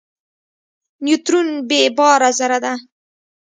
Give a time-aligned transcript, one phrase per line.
[1.03, 2.73] نیوترون بېباره ذره ده.